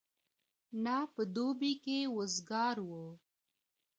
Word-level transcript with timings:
نه 0.83 0.97
په 1.13 1.21
دوبي 1.35 1.73
کي 1.83 1.99
وزګار 2.17 2.77
وو 2.89 3.05